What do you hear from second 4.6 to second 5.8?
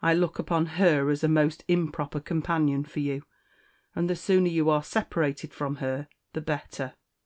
are separated from